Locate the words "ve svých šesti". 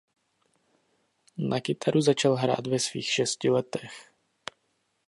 2.67-3.49